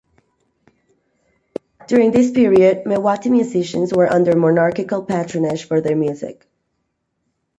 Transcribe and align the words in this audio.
During 1.87 2.09
this 2.09 2.31
period, 2.31 2.85
Mewati 2.85 3.29
musicians 3.29 3.93
were 3.93 4.11
under 4.11 4.35
monarchical 4.35 5.03
patronage 5.05 5.65
for 5.65 5.79
their 5.79 5.95
music. 5.95 6.47